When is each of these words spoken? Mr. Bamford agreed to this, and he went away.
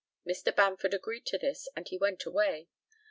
Mr. 0.27 0.55
Bamford 0.55 0.95
agreed 0.95 1.27
to 1.27 1.37
this, 1.37 1.69
and 1.75 1.87
he 1.89 1.97
went 1.99 2.25
away. 2.25 2.67